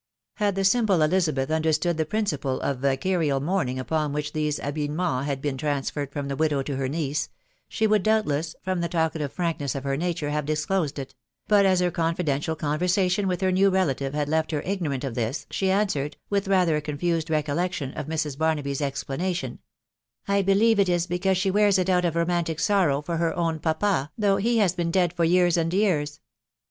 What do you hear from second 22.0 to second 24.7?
of romantic sorrow for her own pan, though he